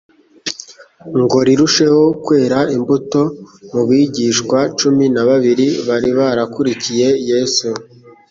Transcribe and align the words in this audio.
ngo 1.21 1.37
rirusheho 1.47 2.03
kwera 2.25 2.59
imbuto.» 2.75 3.21
Mu 3.73 3.81
bigishwa 3.89 4.59
cumi 4.79 5.05
na 5.15 5.23
babiri 5.29 5.67
bari 5.87 6.09
barakurikiye 6.17 7.07
Yesu, 7.29 7.69